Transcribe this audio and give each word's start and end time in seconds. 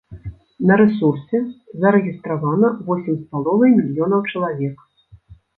На 0.69 0.77
рэсурсе 0.81 1.41
зарэгістравана 1.83 2.71
восем 2.89 3.15
з 3.21 3.21
паловай 3.35 3.71
мільёнаў 3.79 4.25
чалавек. 4.33 4.77